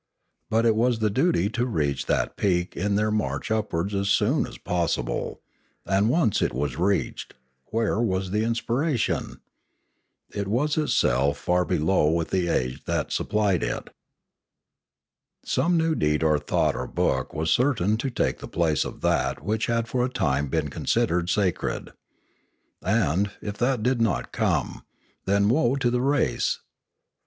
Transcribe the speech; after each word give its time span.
But 0.49 0.65
it 0.65 0.75
was 0.75 0.97
the 0.97 1.11
duty 1.11 1.47
to 1.51 1.67
reach 1.67 2.07
that 2.07 2.35
peak 2.35 2.75
in 2.75 2.95
their 2.95 3.11
march 3.11 3.51
upwards 3.51 3.93
as 3.93 4.09
soon 4.09 4.47
as 4.47 4.57
possible; 4.57 5.41
and 5.85 6.09
once 6.09 6.41
it 6.41 6.55
was 6.55 6.75
reached, 6.75 7.35
where 7.65 7.99
was 8.01 8.31
the 8.31 8.43
inspiration? 8.43 9.41
It 10.33 10.47
was 10.47 10.75
itself 10.75 11.37
far 11.37 11.65
below 11.65 12.09
with 12.09 12.29
the 12.31 12.47
age 12.47 12.83
that 12.85 13.11
supplied 13.11 13.61
it. 13.61 13.91
Some 15.45 15.77
new 15.77 15.93
deed 15.93 16.23
or 16.23 16.39
thought 16.39 16.75
or 16.75 16.87
book 16.87 17.31
was 17.35 17.51
certain 17.51 17.95
to 17.97 18.09
take 18.09 18.39
the 18.39 18.47
place 18.47 18.83
of 18.83 19.01
that 19.01 19.43
which 19.43 19.67
had 19.67 19.87
for 19.87 20.03
a 20.03 20.09
time 20.09 20.47
been 20.47 20.71
con 20.71 20.85
sidered 20.85 21.29
sacred. 21.29 21.91
And, 22.81 23.29
if 23.39 23.55
that 23.59 23.83
did 23.83 24.01
not 24.01 24.31
come, 24.31 24.83
then 25.25 25.47
woe 25.47 25.75
to 25.75 25.91
the 25.91 26.01
race! 26.01 26.57